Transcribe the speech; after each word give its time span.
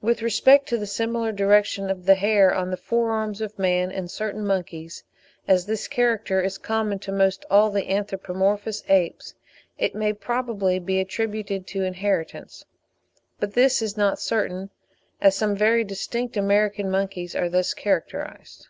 With 0.00 0.22
respect 0.22 0.68
to 0.68 0.78
the 0.78 0.86
similar 0.86 1.32
direction 1.32 1.90
of 1.90 2.04
the 2.06 2.14
hair 2.14 2.54
on 2.54 2.70
the 2.70 2.76
fore 2.76 3.10
arms 3.10 3.40
of 3.40 3.58
man 3.58 3.90
and 3.90 4.08
certain 4.08 4.46
monkeys, 4.46 5.02
as 5.48 5.66
this 5.66 5.88
character 5.88 6.40
is 6.40 6.56
common 6.56 7.00
to 7.00 7.10
almost 7.10 7.44
all 7.50 7.70
the 7.70 7.90
anthropomorphous 7.90 8.84
apes, 8.88 9.34
it 9.76 9.92
may 9.92 10.12
probably 10.12 10.78
be 10.78 11.00
attributed 11.00 11.66
to 11.66 11.82
inheritance; 11.82 12.64
but 13.40 13.54
this 13.54 13.82
is 13.82 13.96
not 13.96 14.20
certain, 14.20 14.70
as 15.20 15.34
some 15.34 15.56
very 15.56 15.82
distinct 15.82 16.36
American 16.36 16.88
monkeys 16.88 17.34
are 17.34 17.48
thus 17.48 17.74
characterised. 17.74 18.68